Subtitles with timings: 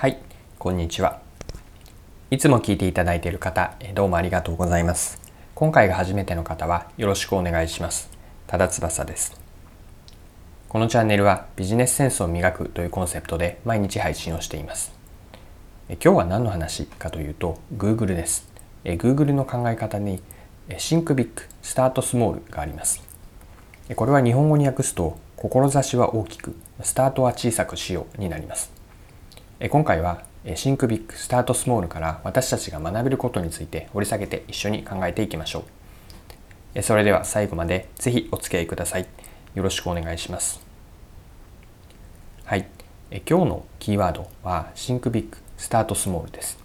[0.00, 0.16] はい、
[0.60, 1.20] こんにちは。
[2.30, 5.20] いつも聞いていただいている方、どうもありがとうございます。
[5.56, 8.08] 今回が初めての方はよろしくお願いします。
[8.46, 9.40] ただ翼です。
[10.68, 14.92] このチャンネルはビジネスセンスを磨くというコンセプトで毎日配信をしています。
[15.88, 18.48] 今日は何の話かというと Google です。
[18.84, 20.22] Google の考え方に
[20.68, 21.28] Think Big,
[21.64, 23.02] Start Small があります。
[23.96, 26.54] これは日本語に訳すと志は大きく、
[26.84, 28.77] スタートは小さくしようになります。
[29.60, 30.22] 今回は
[30.54, 35.64] シンクビッグスタートスモールから私たちが学べることについて掘り下げて一緒に考えていきましょ
[36.76, 36.82] う。
[36.82, 39.08] それでは最後までぜひお付き合いください。
[39.56, 40.64] よろしくお願いします。
[42.44, 42.68] はい。
[43.10, 46.56] 今日のキーワードはシンクビッグスタートスモールです。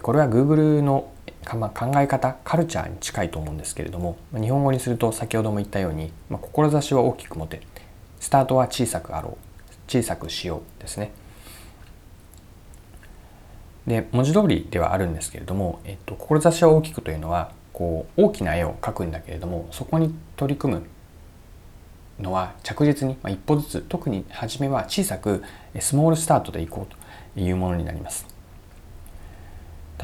[0.00, 1.10] これは Google の
[1.44, 7.62] 考え方カルチャーに近いと思うんですけれども日本語にすると先ほども言ったように、まあ、志は大きく持て
[8.20, 11.10] スタートは小さくあろう小さくしようですね。
[13.88, 20.82] で文字通りではあるんですけれども、えっと、志は大きくというのはこう大きな絵を描くんだけれどもそこに取り組む
[22.20, 25.42] のは着実に、まあ、一歩ずつ特に初めは小さく
[25.80, 26.94] スモールスタートでいこう
[27.34, 28.26] というものになります。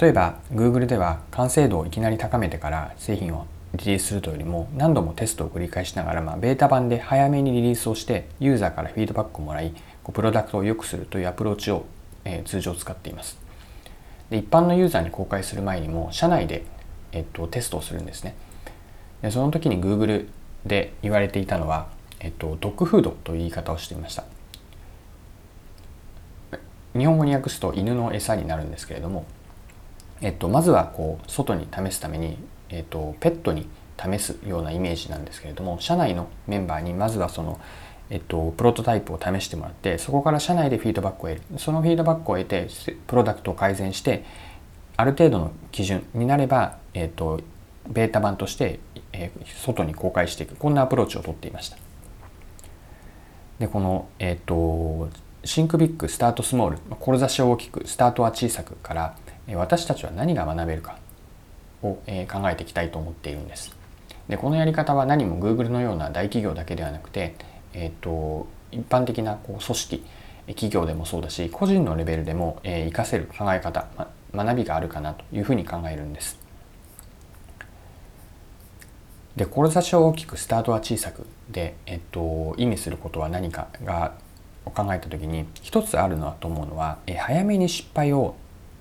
[0.00, 11.84] 例えば Google では完成度をいきなり高めてから製品をリリースするというよりも何度もテストを繰り返しながら、まあ、ベータ版で早めにリリースをしてユーザーからフィードバックをもらいこうプロダクトを良くするというアプローチを、
[12.24, 13.45] えー、通常使っています。
[14.30, 16.64] で一般のユーザーに公開する前にも社内で、
[17.12, 18.34] えっと、テストをするんですね。
[19.22, 20.28] でその時に Google
[20.64, 21.88] で言われていたのは、
[22.20, 24.24] えっと、ドッグフードという言い方をしていました。
[26.96, 29.26] 日本語に訳すと犬の餌になるんですけれども、
[30.22, 32.38] えっと、まずはこう外に試すために、
[32.70, 33.68] えっと、ペットに
[34.02, 37.60] 試すようなイメージなんですけれども社内のメンバーにまずはその
[38.08, 41.58] えっと、プロトタイプを試してもらってそこから社内でフィードバックを得る。
[41.58, 42.68] そのフィードバックを得て
[43.06, 44.24] プロダクトを改善して
[44.96, 47.40] ある程度の基準になれば、えっと、
[47.88, 48.80] ベータ版として、
[49.12, 49.30] え、
[49.62, 50.56] 外に公開していく。
[50.56, 51.76] こんなアプローチをとっていました。
[53.58, 55.08] でこの、えっと、
[55.44, 59.16] シンクビッグスタートスモール志を大きくスタートは小さくから
[59.54, 60.98] 私たちは何が学べるか
[61.82, 63.74] を、え、考えていきたいと思っているんです。
[64.28, 67.34] でこのやり方は何も Google のような大企業だけではなくて
[67.78, 70.04] えーと、一般的なこう組織
[70.48, 73.86] 企業でもそうだし個人のレベルでも、えー、活かせる考え方、
[74.32, 76.38] ま、学びがあるかなというふうに考えるんです。
[79.36, 84.14] で志を大きくスタートは小さくで、えっと、意味することは何かが
[84.64, 88.34] を考えた時に一つあるのはと思うのは、え早めに失敗を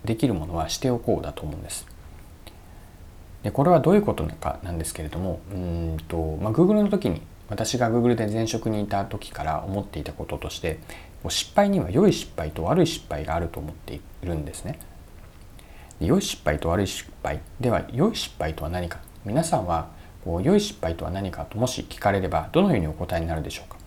[0.06, 1.86] できるものはしておこうだと思うんです。
[3.44, 10.80] でこれはどういうことかなんですけれどもうんと、まあ、Google の時に私が Google で前職にいた時から思っていたこととして
[11.30, 14.80] 失敗には良い失敗と悪い失敗があると思っているんですね。
[16.00, 19.90] 良い失敗と悪い失敗では良い失敗とは何か皆さんは
[20.24, 23.78] こう良い失敗とは何かともし聞かれればどのようにお答えになるでしょうか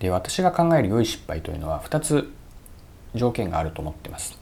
[0.00, 2.32] で私が考える良い失敗というのは2つ
[3.14, 4.38] 条件があると思っています。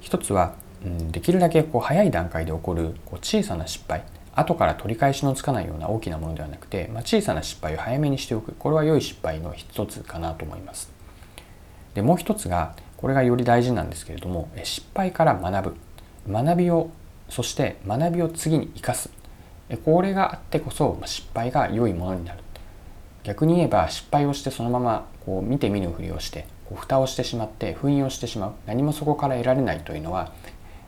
[0.00, 0.54] 一つは、
[0.84, 4.04] うん、できるだけこう早い段階で起こるこう小さな失敗
[4.34, 8.52] 後から取り返しのつかないような大きなものではなくて、まあ、小さな失敗を早めにしておく。
[8.52, 10.90] これは良い失敗の一つかなと思います。
[11.94, 15.76] でもう一つがこれがより大事なんですけれども失敗から学ぶ。
[16.32, 16.90] 学びを
[17.28, 19.10] そして学びを次に生かす。
[19.84, 22.38] これがあってこそ失敗が良いものになる。
[23.24, 28.52] 逆に言えば失敗をしてそのままこう見て見ぬふりをしてこう蓋をしてしまって封印をしてしまう。
[28.66, 30.32] 何もそこから得られないというのは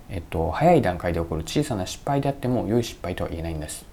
[0.08, 3.86] えっと、早い段階で起こる小さな失敗であっても良い失敗とは言えないんです。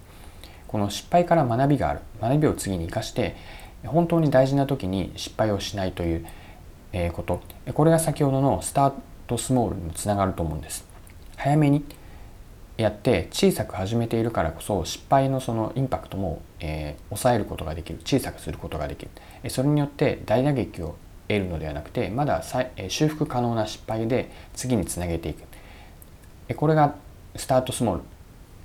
[0.68, 2.00] この失敗から学びがある。
[2.20, 3.36] 学びを次に生かして
[3.84, 6.26] 本当に大事な時に失敗をしないという
[7.12, 7.40] こと。
[7.74, 8.92] これが先ほどのスター
[9.26, 10.86] トスモールにつながると思うんです。
[11.36, 11.84] 早めに
[12.78, 18.00] やって小さく始めているからこそ失敗のそのインパクトも、えー、抑えることができる。
[18.04, 19.06] 小さくすることができ
[19.42, 19.50] る。
[19.50, 20.96] それによって大打撃を
[21.28, 22.42] 得るのではなくてまだ
[22.88, 25.51] 修復可能な失敗で次につなげていく。
[26.54, 26.94] これが
[27.36, 28.02] Start Small、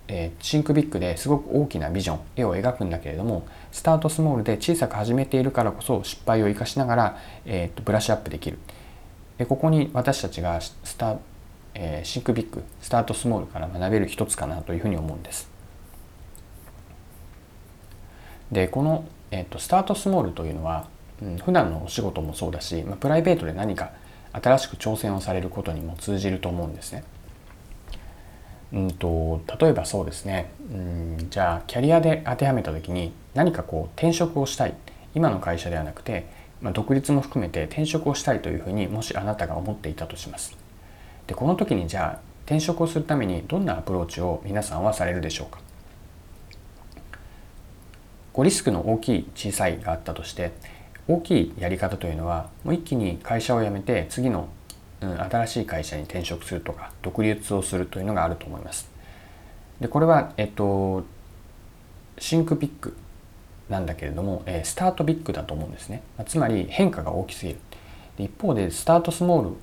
[0.08, 8.60] えー、 Think Big ですごく大きなビジョン絵を描くんだけれども Start Small で小さく始めているからこそ失敗を生かしながら、えー、とブラッシュアップできる。
[9.38, 11.18] でここに私たちがスタ、
[11.76, 15.50] えー、 Think Big Start Small から学べる一つかなというふうに思うんです。
[18.52, 20.88] でこの、えーと、スタートスモールというのは、
[21.22, 23.92] うん、普段のお仕事もそうだし、まあ、プライベートで何か
[24.32, 27.04] 新しく挑戦をされることにも通じると思うんですね。
[28.74, 30.52] うんと例えばそうですね。
[30.72, 34.74] うんじゃあキャリアで当てはめた時に何かこう転職をしたい。
[35.16, 36.28] 今の会社ではなくて
[36.62, 40.58] まあ、独立も含めて転職をしたいというふうにもしあなたが思っていたとします。
[41.28, 45.60] でこの時にじゃあ転職をするためにどんなアプローチを皆さんはされるでしょうか。
[48.34, 50.52] こうリスクの大きい小さいがあったとして
[51.08, 54.48] 大きいやり方というのはもう一気に会社を辞めて次の、
[55.02, 58.90] うん、新しい会社に転職するとか独立をするというのがあると思います。
[59.80, 61.04] でこれは、えっと、
[62.18, 62.98] シンクビッグ
[63.70, 66.02] なんだけれども、えー、スタートビッグだと思うんですね。
[66.18, 67.60] まあ、つまり変化が大きすぎる。
[68.18, 69.56] で一方でスタートスモール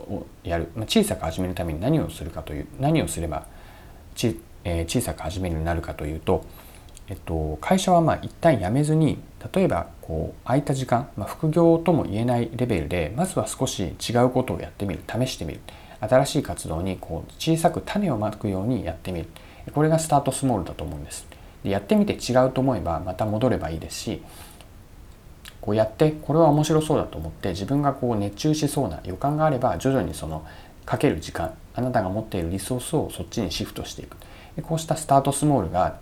[0.00, 3.46] をやる、まあ、小さく始めるために何をするかという何をすれば
[4.14, 6.44] ち、えー、小さく始めるようになるかというと、
[7.08, 9.18] えっと、会社はまあ一旦辞めずに
[9.54, 15.60] 例えばこう空いた時間、まあ、副業とも言えないレベルでまずは少し違うことをやってみる試してみる。
[16.00, 19.28] 新しい活動にこう小さく種をまくようにやってみる。
[19.72, 21.26] これがスタートスモールだと思うんです。
[21.62, 24.22] でやってみて違うと思えばまた戻ればいいですし
[25.60, 30.44] こうやってこれは面白そうだと思って自分がこう熱中しそうな予感があれば徐々にその
[30.84, 34.16] かける時間あなたが持っているリソースをそっちにシフトしていく。
[34.62, 35.98] こうしたスタートスモールが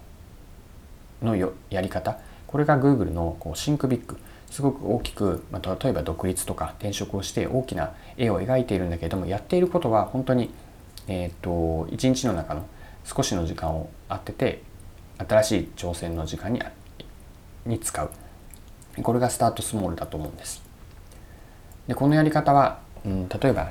[1.22, 2.18] のやり方
[2.50, 4.18] これが Google のこうシンクビッグ
[4.50, 10.50] すごく大きく、まあ、例えば独立とか転職をして大きな絵を描いているんだけれどもやっていることは本当に、
[11.06, 12.66] えーと、一日の中の
[13.04, 14.62] 少しの時間を当てて
[15.18, 16.60] 新しい挑戦の時間に
[17.66, 18.10] に使う。
[19.00, 20.60] これがスタートスモールだと思うんです。
[21.86, 23.70] でこのやり方は、うん、例えば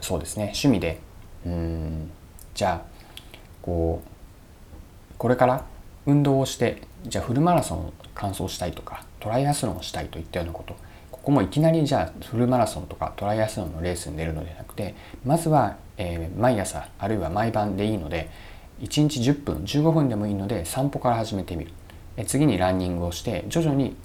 [0.00, 0.98] そうですね趣味で
[1.44, 2.10] うん
[2.54, 2.86] じゃあ
[3.62, 5.64] こうこれから
[6.06, 10.74] 運動をしてじゃあフルマラソンを完走したいとかトライアスロンをしたいといったようなこと。
[11.12, 18.30] ここもいきなりじゃあフルマラソンとかトライアスロンのレースに出るのではなくてまずは、えー、毎朝あるいは毎晩でいいので
[18.80, 21.72] 1日10分15分でもいいので散歩から始めてみる、
[22.16, 23.96] え次にランニングをして徐々に、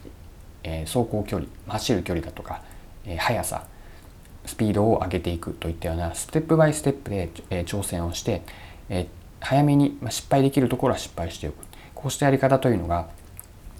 [0.64, 2.64] えー、走行距離走る距離だとか、
[3.06, 3.66] えー、速さ
[4.48, 8.42] スピードを上げていくといったようなステップバイステップで、え挑戦をして、
[8.90, 9.06] え
[9.40, 11.64] 早めに、ま失敗できるところは失敗しておく。
[11.94, 13.10] こうしたやり方というのが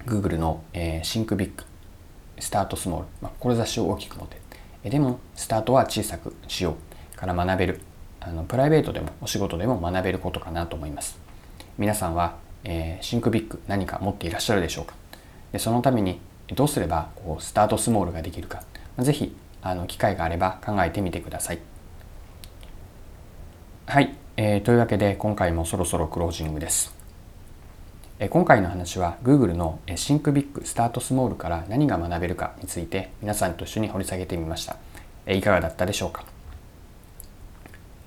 [0.06, 4.42] Google の、えー、 Think Big Start Small、まあ、志を大きく持て。
[4.90, 6.76] でもスタートは小さくしよ
[7.14, 7.82] うから学べる。
[8.20, 11.20] あのプライベートでもお仕事でも学べることかなと思います。
[11.78, 14.96] 皆さんは、えー、シンクビッグ何か持っていらっしゃるでしょうか？
[15.52, 16.20] でそのために
[16.56, 18.64] どうすればこうスタートスモールができるか？
[18.98, 21.60] 是非あの機会があれば考えてみてください。
[23.88, 27.01] はい、えー、というわけで今回もそろそろクロージングです。
[28.30, 34.78] 今回の話は Google の ThinkBig スタートスモールから何が学べるかについて皆さんと一緒に掘り下げてみました。
[35.28, 36.24] いかがだったでしょうか？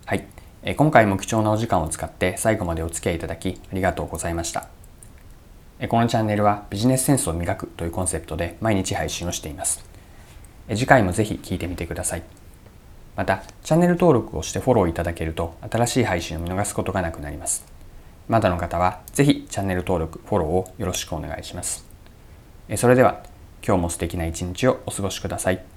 [0.06, 0.24] はい。
[0.76, 4.68] 今回も貴重なお時間を使って最後までお付き合いいただきありがとうございました。
[5.88, 9.84] このチャンネルはビジネスセンスを磨くというコンセプトで毎日配信をしています。
[10.68, 12.22] 次回もぜひ聞いてみてください。
[13.16, 17.73] またチャンネル登録をしてフォローいただけると新しい配信を見逃すことがなくなります。
[18.28, 21.86] まだの方はぜひチャンネル登録、フォローをよろしくお願いします。
[22.76, 23.22] それでは
[23.66, 25.73] 今日も素敵な一日をお過ごしください。